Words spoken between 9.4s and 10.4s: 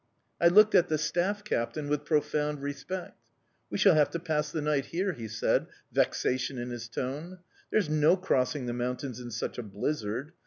a blizzard.